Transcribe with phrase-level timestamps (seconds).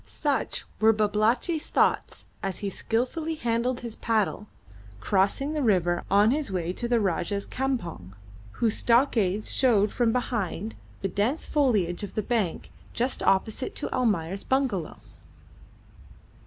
[0.07, 4.47] Such were Babalatchi's thoughts as he skilfully handled his paddle,
[4.99, 8.13] crossing the river on his way to the Rajah's campong,
[8.53, 14.43] whose stockades showed from behind the dense foliage of the bank just opposite to Almayer's
[14.43, 14.99] bungalow.